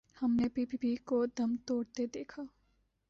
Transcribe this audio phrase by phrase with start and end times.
[0.21, 2.43] ہم نے P P P کو دم توڑتے دیکھا۔